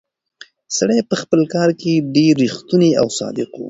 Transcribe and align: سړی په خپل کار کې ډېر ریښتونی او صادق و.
سړی 0.77 0.99
په 1.09 1.15
خپل 1.21 1.41
کار 1.53 1.69
کې 1.81 2.03
ډېر 2.15 2.33
ریښتونی 2.43 2.91
او 3.01 3.07
صادق 3.19 3.49
و. 3.53 3.59